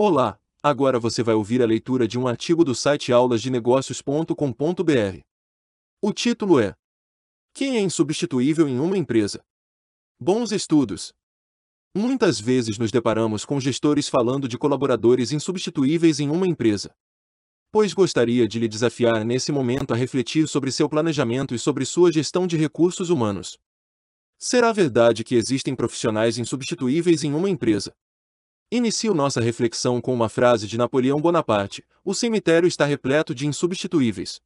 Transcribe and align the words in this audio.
Olá, 0.00 0.38
agora 0.62 1.00
você 1.00 1.24
vai 1.24 1.34
ouvir 1.34 1.60
a 1.60 1.66
leitura 1.66 2.06
de 2.06 2.16
um 2.16 2.28
artigo 2.28 2.64
do 2.64 2.72
site 2.72 3.12
aulasdenegócios.com.br. 3.12 5.20
O 6.00 6.12
título 6.12 6.60
é 6.60 6.76
Quem 7.52 7.76
é 7.76 7.80
insubstituível 7.80 8.68
em 8.68 8.78
uma 8.78 8.96
empresa? 8.96 9.44
Bons 10.20 10.52
estudos. 10.52 11.12
Muitas 11.92 12.38
vezes 12.38 12.78
nos 12.78 12.92
deparamos 12.92 13.44
com 13.44 13.58
gestores 13.58 14.08
falando 14.08 14.46
de 14.46 14.56
colaboradores 14.56 15.32
insubstituíveis 15.32 16.20
em 16.20 16.30
uma 16.30 16.46
empresa. 16.46 16.94
Pois 17.72 17.92
gostaria 17.92 18.46
de 18.46 18.60
lhe 18.60 18.68
desafiar 18.68 19.24
nesse 19.24 19.50
momento 19.50 19.92
a 19.92 19.96
refletir 19.96 20.46
sobre 20.46 20.70
seu 20.70 20.88
planejamento 20.88 21.56
e 21.56 21.58
sobre 21.58 21.84
sua 21.84 22.12
gestão 22.12 22.46
de 22.46 22.56
recursos 22.56 23.10
humanos. 23.10 23.58
Será 24.38 24.72
verdade 24.72 25.24
que 25.24 25.34
existem 25.34 25.74
profissionais 25.74 26.38
insubstituíveis 26.38 27.24
em 27.24 27.34
uma 27.34 27.50
empresa? 27.50 27.92
Inicio 28.70 29.14
nossa 29.14 29.40
reflexão 29.40 29.98
com 29.98 30.12
uma 30.12 30.28
frase 30.28 30.66
de 30.66 30.76
Napoleão 30.76 31.18
Bonaparte: 31.18 31.82
O 32.04 32.12
cemitério 32.12 32.68
está 32.68 32.84
repleto 32.84 33.34
de 33.34 33.46
insubstituíveis. 33.46 34.42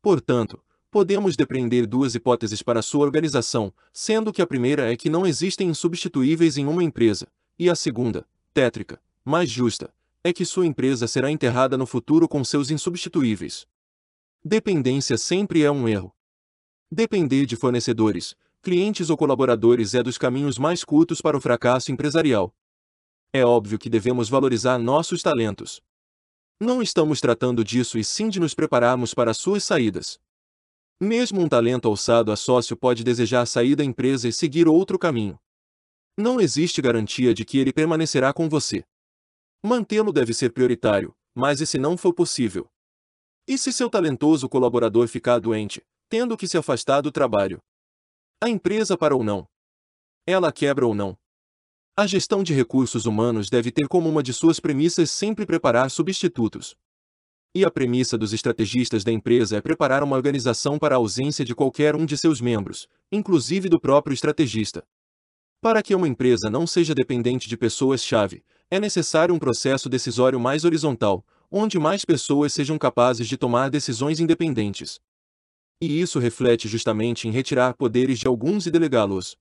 Portanto, 0.00 0.62
podemos 0.88 1.34
depreender 1.34 1.84
duas 1.84 2.14
hipóteses 2.14 2.62
para 2.62 2.80
sua 2.80 3.04
organização, 3.04 3.74
sendo 3.92 4.32
que 4.32 4.40
a 4.40 4.46
primeira 4.46 4.92
é 4.92 4.96
que 4.96 5.10
não 5.10 5.26
existem 5.26 5.68
insubstituíveis 5.68 6.56
em 6.58 6.66
uma 6.66 6.84
empresa, 6.84 7.26
e 7.58 7.68
a 7.68 7.74
segunda, 7.74 8.24
tétrica, 8.54 9.02
mais 9.24 9.50
justa, 9.50 9.92
é 10.22 10.32
que 10.32 10.44
sua 10.44 10.64
empresa 10.64 11.08
será 11.08 11.28
enterrada 11.28 11.76
no 11.76 11.86
futuro 11.86 12.28
com 12.28 12.44
seus 12.44 12.70
insubstituíveis. 12.70 13.66
Dependência 14.44 15.18
sempre 15.18 15.64
é 15.64 15.70
um 15.72 15.88
erro. 15.88 16.14
Depender 16.88 17.46
de 17.46 17.56
fornecedores, 17.56 18.36
clientes 18.62 19.10
ou 19.10 19.16
colaboradores 19.16 19.92
é 19.92 20.04
dos 20.04 20.16
caminhos 20.16 20.56
mais 20.56 20.84
curtos 20.84 21.20
para 21.20 21.36
o 21.36 21.40
fracasso 21.40 21.90
empresarial. 21.90 22.54
É 23.32 23.44
óbvio 23.44 23.78
que 23.78 23.88
devemos 23.88 24.28
valorizar 24.28 24.78
nossos 24.78 25.22
talentos. 25.22 25.80
Não 26.60 26.82
estamos 26.82 27.20
tratando 27.20 27.64
disso 27.64 27.96
e 27.96 28.04
sim 28.04 28.28
de 28.28 28.40
nos 28.40 28.54
prepararmos 28.54 29.14
para 29.14 29.32
suas 29.32 29.62
saídas. 29.62 30.18
Mesmo 31.00 31.40
um 31.40 31.48
talento 31.48 31.88
alçado 31.88 32.32
a 32.32 32.36
sócio 32.36 32.76
pode 32.76 33.04
desejar 33.04 33.46
sair 33.46 33.76
da 33.76 33.84
empresa 33.84 34.28
e 34.28 34.32
seguir 34.32 34.68
outro 34.68 34.98
caminho. 34.98 35.38
Não 36.18 36.40
existe 36.40 36.82
garantia 36.82 37.32
de 37.32 37.44
que 37.44 37.58
ele 37.58 37.72
permanecerá 37.72 38.32
com 38.32 38.48
você. 38.48 38.84
Mantê-lo 39.62 40.12
deve 40.12 40.34
ser 40.34 40.52
prioritário, 40.52 41.14
mas 41.34 41.60
e 41.60 41.66
se 41.66 41.78
não 41.78 41.96
for 41.96 42.12
possível? 42.12 42.68
E 43.46 43.56
se 43.56 43.72
seu 43.72 43.88
talentoso 43.88 44.48
colaborador 44.48 45.08
ficar 45.08 45.38
doente, 45.38 45.82
tendo 46.08 46.36
que 46.36 46.48
se 46.48 46.58
afastar 46.58 47.00
do 47.00 47.12
trabalho? 47.12 47.62
A 48.42 48.48
empresa 48.48 48.98
para 48.98 49.14
ou 49.14 49.22
não? 49.22 49.48
Ela 50.26 50.52
quebra 50.52 50.86
ou 50.86 50.94
não? 50.94 51.16
A 52.00 52.06
gestão 52.06 52.42
de 52.42 52.54
recursos 52.54 53.04
humanos 53.04 53.50
deve 53.50 53.70
ter 53.70 53.86
como 53.86 54.08
uma 54.08 54.22
de 54.22 54.32
suas 54.32 54.58
premissas 54.58 55.10
sempre 55.10 55.44
preparar 55.44 55.90
substitutos. 55.90 56.74
E 57.54 57.62
a 57.62 57.70
premissa 57.70 58.16
dos 58.16 58.32
estrategistas 58.32 59.04
da 59.04 59.12
empresa 59.12 59.58
é 59.58 59.60
preparar 59.60 60.02
uma 60.02 60.16
organização 60.16 60.78
para 60.78 60.94
a 60.94 60.96
ausência 60.96 61.44
de 61.44 61.54
qualquer 61.54 61.94
um 61.94 62.06
de 62.06 62.16
seus 62.16 62.40
membros, 62.40 62.88
inclusive 63.12 63.68
do 63.68 63.78
próprio 63.78 64.14
estrategista. 64.14 64.82
Para 65.60 65.82
que 65.82 65.94
uma 65.94 66.08
empresa 66.08 66.48
não 66.48 66.66
seja 66.66 66.94
dependente 66.94 67.46
de 67.46 67.56
pessoas-chave, 67.58 68.42
é 68.70 68.80
necessário 68.80 69.34
um 69.34 69.38
processo 69.38 69.86
decisório 69.86 70.40
mais 70.40 70.64
horizontal, 70.64 71.22
onde 71.50 71.78
mais 71.78 72.02
pessoas 72.02 72.54
sejam 72.54 72.78
capazes 72.78 73.28
de 73.28 73.36
tomar 73.36 73.68
decisões 73.68 74.20
independentes. 74.20 74.98
E 75.82 76.00
isso 76.00 76.18
reflete 76.18 76.66
justamente 76.66 77.28
em 77.28 77.30
retirar 77.30 77.74
poderes 77.74 78.18
de 78.18 78.26
alguns 78.26 78.64
e 78.64 78.70
delegá-los. 78.70 79.36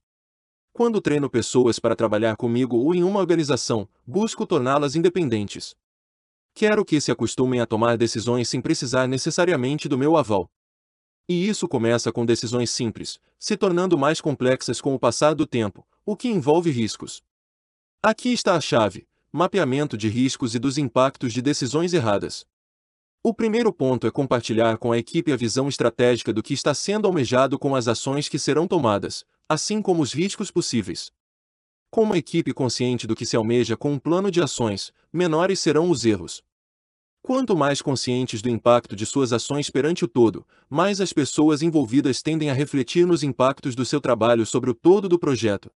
Quando 0.80 1.02
treino 1.02 1.30
pessoas 1.30 1.77
para 1.77 1.94
trabalhar 1.94 2.38
comigo 2.38 2.77
ou 2.77 2.95
em 2.95 3.03
uma 3.03 3.19
organização, 3.19 3.85
busco 4.08 4.47
torná-las 4.47 4.95
independentes. 4.95 5.75
Quero 6.53 6.86
que 6.86 7.02
se 7.02 7.11
acostumem 7.11 7.59
a 7.59 7.66
tomar 7.66 7.97
decisões 7.97 8.47
sem 8.47 8.61
precisar 8.61 9.05
necessariamente 9.05 9.89
do 9.89 9.97
meu 9.97 10.16
aval. 10.16 10.49
E 11.27 11.49
isso 11.49 11.67
começa 11.67 12.13
com 12.13 12.25
decisões 12.25 12.71
simples, 12.71 13.20
se 13.37 13.58
tornando 13.58 13.98
mais 13.98 14.21
complexas 14.21 14.80
com 14.80 14.95
o 14.95 14.99
passar 14.99 15.36
do 15.36 15.45
tempo, 15.45 15.86
o 16.05 16.15
que 16.15 16.30
envolve 16.30 16.71
riscos. 16.71 17.21
Aqui 18.02 18.32
está 18.32 18.55
a 18.55 18.61
chave: 18.61 19.05
mapeamento 19.33 19.98
de 19.98 20.08
riscos 20.08 20.55
e 20.55 20.59
dos 20.59 20.77
impactos 20.77 21.33
de 21.33 21.42
decisões 21.42 21.93
erradas. 21.93 22.45
O 23.21 23.33
primeiro 23.33 23.73
ponto 23.73 24.08
é 24.08 24.11
compartilhar 24.11 24.77
com 24.77 24.93
a 24.93 24.98
equipe 24.98 25.33
a 25.33 25.36
visão 25.36 25.67
estratégica 25.67 26.32
do 26.32 26.42
que 26.42 26.53
está 26.53 26.73
sendo 26.73 27.05
almejado 27.05 27.59
com 27.59 27.76
as 27.76 27.89
ações 27.89 28.30
que 28.30 28.39
serão 28.39 28.65
tomadas, 28.65 29.26
assim 29.49 29.82
como 29.82 30.04
os 30.04 30.14
riscos 30.14 30.52
possíveis. 30.52 31.11
Com 31.89 32.04
uma 32.04 32.20
equipe 32.20 32.54
consciente 32.54 33.08
do 33.08 33.15
que 33.15 33.26
se 33.26 33.36
almeja 33.36 33.76
com 33.76 33.92
um 33.92 33.98
plano 33.98 34.30
de 34.30 34.39
ações, 34.39 34.93
menores 35.11 35.60
serão 35.60 35.89
os 35.89 36.05
erros. 36.05 36.43
Quanto 37.23 37.58
mais 37.58 37.82
conscientes 37.82 38.43
do 38.43 38.49
impacto 38.49 38.95
de 38.95 39.05
suas 39.08 39.33
ações 39.33 39.70
perante 39.70 40.05
o 40.05 40.08
todo, 40.08 40.45
mais 40.70 41.02
as 41.02 41.11
pessoas 41.11 41.64
envolvidas 41.64 42.21
tendem 42.21 42.52
a 42.52 42.54
refletir 42.54 43.08
nos 43.08 43.23
impactos 43.23 43.76
do 43.76 43.83
seu 43.83 43.99
trabalho 43.99 44.45
sobre 44.45 44.70
o 44.70 44.76
todo 44.76 45.09
do 45.09 45.17
projeto. 45.17 45.71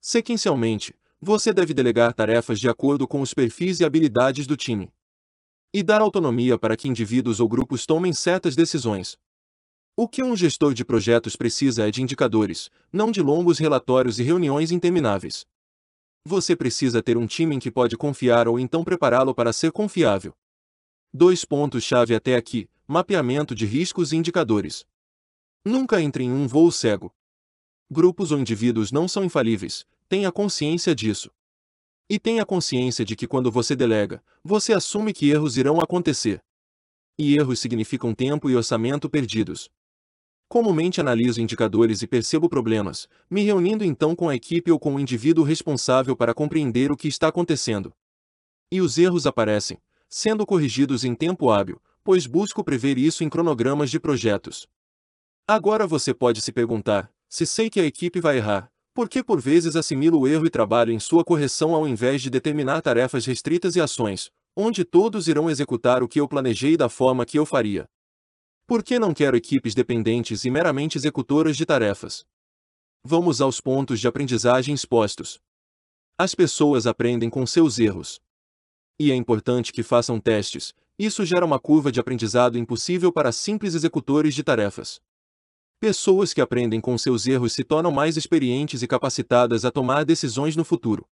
Sequencialmente, 0.00 0.94
você 1.18 1.52
deve 1.52 1.72
delegar 1.72 2.12
tarefas 2.12 2.60
de 2.60 2.68
acordo 2.68 3.08
com 3.08 3.22
os 3.22 3.32
perfis 3.32 3.80
e 3.80 3.84
habilidades 3.84 4.46
do 4.46 4.56
time 4.56 4.92
e 5.72 5.82
dar 5.82 6.00
autonomia 6.00 6.58
para 6.58 6.76
que 6.76 6.88
indivíduos 6.88 7.40
ou 7.40 7.48
grupos 7.48 7.86
tomem 7.86 8.12
certas 8.12 8.56
decisões. 8.56 9.16
O 10.02 10.08
que 10.08 10.22
um 10.22 10.34
gestor 10.34 10.72
de 10.72 10.82
projetos 10.82 11.36
precisa 11.36 11.86
é 11.86 11.90
de 11.90 12.00
indicadores, 12.00 12.70
não 12.90 13.10
de 13.10 13.20
longos 13.20 13.58
relatórios 13.58 14.18
e 14.18 14.22
reuniões 14.22 14.70
intermináveis. 14.70 15.44
Você 16.24 16.56
precisa 16.56 17.02
ter 17.02 17.18
um 17.18 17.26
time 17.26 17.54
em 17.54 17.58
que 17.58 17.70
pode 17.70 17.98
confiar 17.98 18.48
ou 18.48 18.58
então 18.58 18.82
prepará-lo 18.82 19.34
para 19.34 19.52
ser 19.52 19.70
confiável. 19.72 20.32
Dois 21.12 21.44
pontos-chave 21.44 22.14
até 22.14 22.34
aqui: 22.34 22.66
mapeamento 22.88 23.54
de 23.54 23.66
riscos 23.66 24.10
e 24.10 24.16
indicadores. 24.16 24.86
Nunca 25.66 26.00
entre 26.00 26.24
em 26.24 26.32
um 26.32 26.48
voo 26.48 26.72
cego. 26.72 27.12
Grupos 27.90 28.32
ou 28.32 28.38
indivíduos 28.38 28.90
não 28.90 29.06
são 29.06 29.22
infalíveis, 29.22 29.84
tenha 30.08 30.32
consciência 30.32 30.94
disso. 30.94 31.30
E 32.08 32.18
tenha 32.18 32.46
consciência 32.46 33.04
de 33.04 33.14
que 33.14 33.26
quando 33.26 33.52
você 33.52 33.76
delega, 33.76 34.24
você 34.42 34.72
assume 34.72 35.12
que 35.12 35.28
erros 35.28 35.58
irão 35.58 35.78
acontecer. 35.78 36.42
E 37.18 37.36
erros 37.36 37.60
significam 37.60 38.14
tempo 38.14 38.48
e 38.48 38.56
orçamento 38.56 39.10
perdidos. 39.10 39.68
Comumente 40.50 41.00
analiso 41.00 41.40
indicadores 41.40 42.02
e 42.02 42.08
percebo 42.08 42.48
problemas, 42.48 43.08
me 43.30 43.44
reunindo 43.44 43.84
então 43.84 44.16
com 44.16 44.28
a 44.28 44.34
equipe 44.34 44.68
ou 44.68 44.80
com 44.80 44.96
o 44.96 44.98
indivíduo 44.98 45.44
responsável 45.44 46.16
para 46.16 46.34
compreender 46.34 46.90
o 46.90 46.96
que 46.96 47.06
está 47.06 47.28
acontecendo. 47.28 47.92
E 48.68 48.80
os 48.80 48.98
erros 48.98 49.28
aparecem, 49.28 49.78
sendo 50.08 50.44
corrigidos 50.44 51.04
em 51.04 51.14
tempo 51.14 51.50
hábil, 51.50 51.80
pois 52.02 52.26
busco 52.26 52.64
prever 52.64 52.98
isso 52.98 53.22
em 53.22 53.28
cronogramas 53.28 53.92
de 53.92 54.00
projetos. 54.00 54.66
Agora 55.46 55.86
você 55.86 56.12
pode 56.12 56.40
se 56.40 56.50
perguntar: 56.50 57.12
se 57.28 57.46
sei 57.46 57.70
que 57.70 57.78
a 57.78 57.84
equipe 57.84 58.20
vai 58.20 58.38
errar, 58.38 58.72
porque 58.92 59.22
por 59.22 59.40
vezes 59.40 59.76
assimilo 59.76 60.18
o 60.18 60.26
erro 60.26 60.46
e 60.46 60.50
trabalho 60.50 60.90
em 60.90 60.98
sua 60.98 61.22
correção 61.22 61.76
ao 61.76 61.86
invés 61.86 62.22
de 62.22 62.28
determinar 62.28 62.82
tarefas 62.82 63.24
restritas 63.24 63.76
e 63.76 63.80
ações, 63.80 64.32
onde 64.56 64.84
todos 64.84 65.28
irão 65.28 65.48
executar 65.48 66.02
o 66.02 66.08
que 66.08 66.18
eu 66.18 66.26
planejei 66.26 66.76
da 66.76 66.88
forma 66.88 67.24
que 67.24 67.38
eu 67.38 67.46
faria. 67.46 67.88
Por 68.70 68.84
que 68.84 69.00
não 69.00 69.12
quero 69.12 69.36
equipes 69.36 69.74
dependentes 69.74 70.44
e 70.44 70.50
meramente 70.50 70.96
executoras 70.96 71.56
de 71.56 71.66
tarefas? 71.66 72.24
Vamos 73.02 73.40
aos 73.40 73.60
pontos 73.60 73.98
de 73.98 74.06
aprendizagem 74.06 74.72
expostos. 74.72 75.40
As 76.16 76.36
pessoas 76.36 76.86
aprendem 76.86 77.28
com 77.28 77.44
seus 77.44 77.80
erros. 77.80 78.20
E 78.96 79.10
é 79.10 79.14
importante 79.16 79.72
que 79.72 79.82
façam 79.82 80.20
testes, 80.20 80.72
isso 80.96 81.24
gera 81.24 81.44
uma 81.44 81.58
curva 81.58 81.90
de 81.90 81.98
aprendizado 81.98 82.56
impossível 82.56 83.12
para 83.12 83.32
simples 83.32 83.74
executores 83.74 84.36
de 84.36 84.44
tarefas. 84.44 85.00
Pessoas 85.80 86.32
que 86.32 86.40
aprendem 86.40 86.80
com 86.80 86.96
seus 86.96 87.26
erros 87.26 87.52
se 87.52 87.64
tornam 87.64 87.90
mais 87.90 88.16
experientes 88.16 88.82
e 88.82 88.86
capacitadas 88.86 89.64
a 89.64 89.72
tomar 89.72 90.04
decisões 90.04 90.54
no 90.54 90.64
futuro. 90.64 91.08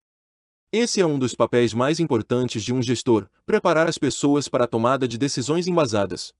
Esse 0.72 1.00
é 1.00 1.06
um 1.06 1.18
dos 1.18 1.34
papéis 1.34 1.74
mais 1.74 1.98
importantes 1.98 2.62
de 2.62 2.72
um 2.72 2.80
gestor, 2.80 3.28
preparar 3.44 3.88
as 3.88 3.98
pessoas 3.98 4.46
para 4.46 4.62
a 4.62 4.68
tomada 4.68 5.08
de 5.08 5.18
decisões 5.18 5.66
embasadas. 5.66 6.32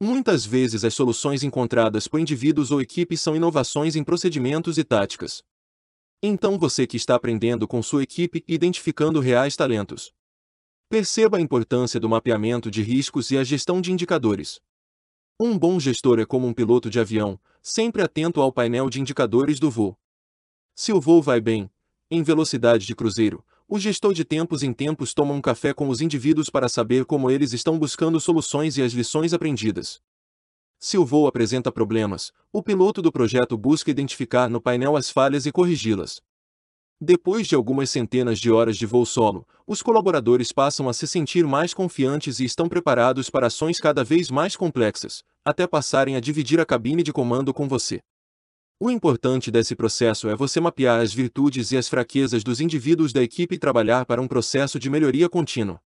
Muitas 0.00 0.44
vezes 0.44 0.84
as 0.84 0.92
soluções 0.92 1.42
encontradas 1.42 2.06
por 2.06 2.20
indivíduos 2.20 2.70
ou 2.70 2.82
equipes 2.82 3.18
são 3.20 3.34
inovações 3.34 3.96
em 3.96 4.04
procedimentos 4.04 4.76
e 4.76 4.84
táticas. 4.84 5.42
Então 6.22 6.58
você 6.58 6.86
que 6.86 6.98
está 6.98 7.14
aprendendo 7.14 7.66
com 7.66 7.82
sua 7.82 8.02
equipe 8.02 8.44
e 8.46 8.54
identificando 8.54 9.20
reais 9.20 9.56
talentos. 9.56 10.12
Perceba 10.90 11.38
a 11.38 11.40
importância 11.40 11.98
do 11.98 12.10
mapeamento 12.10 12.70
de 12.70 12.82
riscos 12.82 13.30
e 13.30 13.38
a 13.38 13.44
gestão 13.44 13.80
de 13.80 13.90
indicadores. 13.90 14.60
Um 15.40 15.58
bom 15.58 15.80
gestor 15.80 16.18
é 16.18 16.26
como 16.26 16.46
um 16.46 16.52
piloto 16.52 16.90
de 16.90 17.00
avião, 17.00 17.40
sempre 17.62 18.02
atento 18.02 18.40
ao 18.42 18.52
painel 18.52 18.90
de 18.90 19.00
indicadores 19.00 19.58
do 19.58 19.70
voo. 19.70 19.98
Se 20.74 20.92
o 20.92 21.00
voo 21.00 21.22
vai 21.22 21.40
bem, 21.40 21.70
em 22.10 22.22
velocidade 22.22 22.86
de 22.86 22.94
cruzeiro, 22.94 23.42
o 23.68 23.78
gestor 23.80 24.14
de 24.14 24.24
tempos 24.24 24.62
em 24.62 24.72
tempos 24.72 25.12
toma 25.12 25.34
um 25.34 25.40
café 25.40 25.74
com 25.74 25.88
os 25.88 26.00
indivíduos 26.00 26.48
para 26.48 26.68
saber 26.68 27.04
como 27.04 27.30
eles 27.30 27.52
estão 27.52 27.78
buscando 27.78 28.20
soluções 28.20 28.76
e 28.76 28.82
as 28.82 28.92
lições 28.92 29.34
aprendidas. 29.34 30.00
Se 30.78 30.96
o 30.96 31.04
voo 31.04 31.26
apresenta 31.26 31.72
problemas, 31.72 32.32
o 32.52 32.62
piloto 32.62 33.02
do 33.02 33.10
projeto 33.10 33.56
busca 33.56 33.90
identificar 33.90 34.48
no 34.48 34.60
painel 34.60 34.96
as 34.96 35.10
falhas 35.10 35.46
e 35.46 35.52
corrigi-las. 35.52 36.20
Depois 37.00 37.46
de 37.46 37.54
algumas 37.54 37.90
centenas 37.90 38.38
de 38.38 38.50
horas 38.52 38.76
de 38.76 38.86
voo 38.86 39.04
solo, 39.04 39.46
os 39.66 39.82
colaboradores 39.82 40.52
passam 40.52 40.88
a 40.88 40.92
se 40.92 41.06
sentir 41.06 41.44
mais 41.44 41.74
confiantes 41.74 42.38
e 42.38 42.44
estão 42.44 42.68
preparados 42.68 43.28
para 43.28 43.48
ações 43.48 43.80
cada 43.80 44.04
vez 44.04 44.30
mais 44.30 44.54
complexas, 44.54 45.24
até 45.44 45.66
passarem 45.66 46.14
a 46.14 46.20
dividir 46.20 46.60
a 46.60 46.64
cabine 46.64 47.02
de 47.02 47.12
comando 47.12 47.52
com 47.52 47.66
você. 47.66 48.00
O 48.78 48.90
importante 48.90 49.50
desse 49.50 49.74
processo 49.74 50.28
é 50.28 50.36
você 50.36 50.60
mapear 50.60 51.00
as 51.00 51.12
virtudes 51.12 51.72
e 51.72 51.76
as 51.76 51.88
fraquezas 51.88 52.44
dos 52.44 52.60
indivíduos 52.60 53.12
da 53.12 53.22
equipe 53.22 53.54
e 53.54 53.58
trabalhar 53.58 54.04
para 54.04 54.20
um 54.20 54.28
processo 54.28 54.78
de 54.78 54.90
melhoria 54.90 55.28
contínua. 55.28 55.80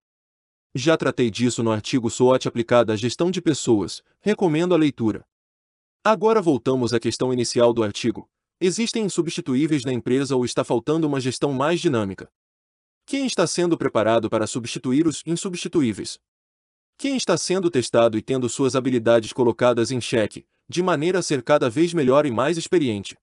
Já 0.75 0.97
tratei 0.97 1.31
disso 1.31 1.63
no 1.63 1.71
artigo 1.71 2.11
SWOT 2.11 2.49
aplicada 2.49 2.93
à 2.93 2.97
gestão 2.97 3.31
de 3.31 3.41
pessoas, 3.41 4.03
recomendo 4.21 4.75
a 4.75 4.79
leitura. 4.79 5.25
Agora 6.05 6.43
voltamos 6.43 6.93
à 6.93 7.01
questão 7.01 7.33
inicial 7.33 7.73
do 7.73 7.83
artigo, 7.83 8.29
Existem 8.63 9.07
insubstituíveis 9.07 9.87
na 9.87 9.93
empresa 9.93 10.37
ou 10.37 10.45
está 10.45 10.63
faltando 10.63 11.07
uma 11.07 11.19
gestão 11.19 11.51
mais 11.51 11.81
dinâmica? 11.81 12.31
Quem 13.07 13.25
está 13.25 13.47
sendo 13.47 13.79
preparado 13.79 14.29
para 14.29 14.47
substituir 14.47 15.07
os 15.07 15.23
insubstituíveis? 15.25 16.19
Quem 16.99 17.17
está 17.17 17.39
sendo 17.39 17.71
testado 17.71 18.19
e 18.19 18.23
tendo 18.23 18.51
suas 18.51 18.77
habilidades 18.77 19.33
colocadas 19.33 19.91
em 19.91 19.99
xeque, 19.99 20.47
de 20.71 20.85
maneira 20.85 21.19
a 21.19 21.23
ser 21.23 21.43
cada 21.43 21.69
vez 21.69 21.93
melhor 21.93 22.25
e 22.25 22.31
mais 22.31 22.57
experiente? 22.57 23.17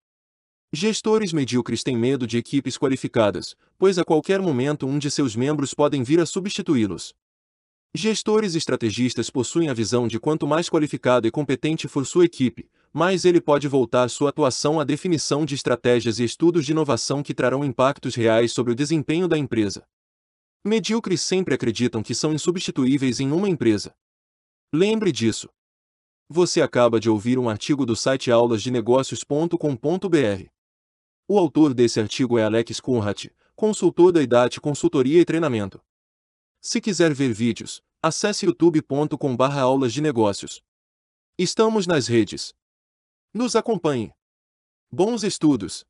Gestores 0.73 1.31
medíocres 1.31 1.81
têm 1.81 1.97
medo 1.97 2.27
de 2.27 2.37
equipes 2.37 2.77
qualificadas, 2.77 3.55
pois 3.77 3.97
a 3.97 4.03
qualquer 4.03 4.41
momento 4.41 4.85
um 4.85 4.99
de 4.99 5.09
seus 5.09 5.33
membros 5.33 5.73
podem 5.73 6.03
vir 6.03 6.19
a 6.19 6.25
substituí-los. 6.25 7.13
Gestores 7.95 8.53
estrategistas 8.53 9.29
possuem 9.29 9.69
a 9.69 9.73
visão 9.73 10.09
de 10.09 10.19
quanto 10.19 10.45
mais 10.45 10.69
qualificado 10.69 11.25
e 11.25 11.31
competente 11.31 11.87
for 11.87 12.05
sua 12.05 12.25
equipe, 12.25 12.69
mais 12.91 13.23
ele 13.23 13.39
pode 13.39 13.65
voltar 13.65 14.09
sua 14.09 14.29
atuação 14.29 14.77
à 14.77 14.83
definição 14.83 15.45
de 15.45 15.55
estratégias 15.55 16.19
e 16.19 16.25
estudos 16.25 16.65
de 16.65 16.73
inovação 16.73 17.23
que 17.23 17.33
trarão 17.33 17.63
impactos 17.63 18.13
reais 18.13 18.51
sobre 18.51 18.73
o 18.73 18.75
desempenho 18.75 19.25
da 19.25 19.37
empresa. 19.37 19.87
Medíocres 20.65 21.21
sempre 21.21 21.55
acreditam 21.55 22.03
que 22.03 22.13
são 22.13 22.33
insubstituíveis 22.33 23.21
em 23.21 23.31
uma 23.31 23.47
empresa. 23.47 23.95
Lembre 24.73 25.13
disso. 25.13 25.47
Você 26.29 26.61
acaba 26.61 26.99
de 26.99 27.09
ouvir 27.09 27.39
um 27.39 27.47
artigo 27.47 27.85
do 27.85 27.95
site 27.95 28.29
aulasdenegócios.com.br. 28.29 30.49
O 31.25 31.39
autor 31.39 31.73
desse 31.73 32.01
artigo 32.01 32.37
é 32.37 32.43
Alex 32.43 32.81
Kunrat, 32.81 33.29
consultor 33.55 34.11
da 34.11 34.21
IDAT 34.21 34.59
Consultoria 34.59 35.21
e 35.21 35.25
Treinamento. 35.25 35.81
Se 36.59 36.81
quiser 36.81 37.13
ver 37.13 37.31
vídeos, 37.31 37.81
acesse 38.03 38.45
youtube.com/aulas 38.45 39.93
de 39.93 40.01
negócios. 40.01 40.61
Estamos 41.37 41.87
nas 41.87 42.07
redes. 42.07 42.53
Nos 43.33 43.55
acompanhe. 43.55 44.11
Bons 44.91 45.23
estudos! 45.23 45.85